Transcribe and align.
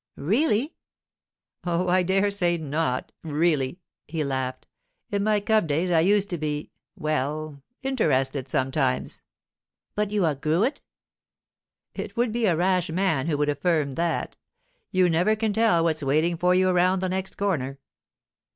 'Really?' 0.15 0.73
'Oh, 1.63 1.87
I 1.87 2.01
dare 2.01 2.31
say 2.31 2.57
not—really,' 2.57 3.77
he 4.07 4.23
laughed. 4.23 4.65
'In 5.11 5.23
my 5.23 5.39
cub 5.39 5.67
days 5.67 5.91
I 5.91 5.99
used 5.99 6.27
to 6.31 6.39
be—well, 6.39 7.61
interested 7.83 8.49
sometimes.' 8.49 9.21
'But 9.93 10.09
you 10.09 10.25
outgrew 10.25 10.63
it?' 10.63 10.81
'It 11.93 12.17
would 12.17 12.31
be 12.31 12.47
a 12.47 12.55
rash 12.55 12.89
man 12.89 13.27
who 13.27 13.37
would 13.37 13.49
affirm 13.49 13.91
that! 13.91 14.37
You 14.89 15.07
never 15.07 15.35
can 15.35 15.53
tell 15.53 15.83
what's 15.83 16.01
waiting 16.01 16.35
for 16.35 16.55
you 16.55 16.67
around 16.69 17.01
the 17.01 17.07
next 17.09 17.35
corner. 17.35 17.77